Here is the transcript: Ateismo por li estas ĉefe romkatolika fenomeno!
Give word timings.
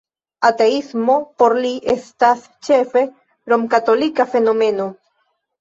Ateismo 0.47 1.17
por 1.41 1.55
li 1.65 1.73
estas 1.93 2.41
ĉefe 2.69 3.05
romkatolika 3.55 4.29
fenomeno! 4.35 4.93